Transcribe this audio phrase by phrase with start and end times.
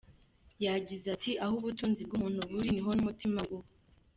[0.65, 3.69] Yagize ati “Aho ubutunzi bw’umuntu buri niho n’umutima we uba.